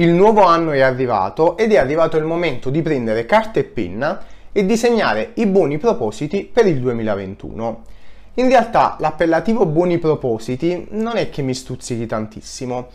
[0.00, 4.22] Il nuovo anno è arrivato ed è arrivato il momento di prendere carta e penna
[4.50, 7.84] e disegnare i buoni propositi per il 2021.
[8.36, 12.88] In realtà l'appellativo buoni propositi non è che mi stuzzichi tantissimo.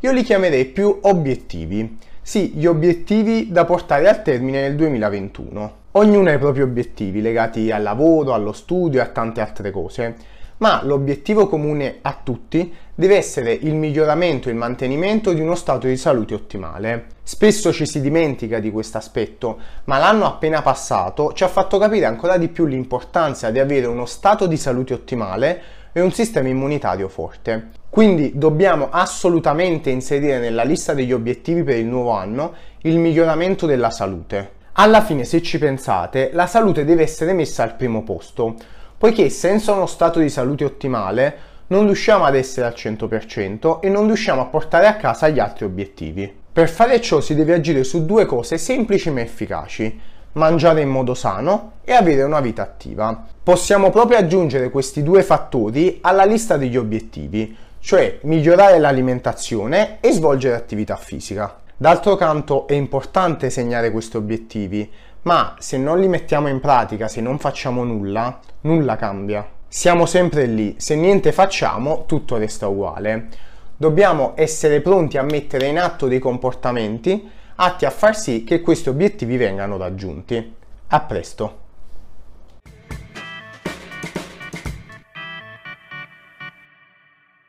[0.00, 1.96] Io li chiamerei più obiettivi.
[2.20, 5.72] Sì, gli obiettivi da portare al termine nel 2021.
[5.92, 10.14] Ognuno ha i propri obiettivi legati al lavoro, allo studio e a tante altre cose
[10.60, 15.86] ma l'obiettivo comune a tutti deve essere il miglioramento e il mantenimento di uno stato
[15.86, 17.06] di salute ottimale.
[17.22, 22.04] Spesso ci si dimentica di questo aspetto, ma l'anno appena passato ci ha fatto capire
[22.04, 25.62] ancora di più l'importanza di avere uno stato di salute ottimale
[25.92, 27.70] e un sistema immunitario forte.
[27.88, 32.52] Quindi dobbiamo assolutamente inserire nella lista degli obiettivi per il nuovo anno
[32.82, 34.58] il miglioramento della salute.
[34.74, 38.56] Alla fine, se ci pensate, la salute deve essere messa al primo posto
[39.00, 44.04] poiché senza uno stato di salute ottimale non riusciamo ad essere al 100% e non
[44.04, 46.30] riusciamo a portare a casa gli altri obiettivi.
[46.52, 49.98] Per fare ciò si deve agire su due cose semplici ma efficaci,
[50.32, 53.24] mangiare in modo sano e avere una vita attiva.
[53.42, 60.56] Possiamo proprio aggiungere questi due fattori alla lista degli obiettivi, cioè migliorare l'alimentazione e svolgere
[60.56, 61.58] attività fisica.
[61.74, 67.20] D'altro canto è importante segnare questi obiettivi, ma se non li mettiamo in pratica, se
[67.20, 69.46] non facciamo nulla, nulla cambia.
[69.68, 73.28] Siamo sempre lì, se niente facciamo, tutto resta uguale.
[73.76, 78.88] Dobbiamo essere pronti a mettere in atto dei comportamenti atti a far sì che questi
[78.88, 80.54] obiettivi vengano raggiunti.
[80.88, 81.69] A presto!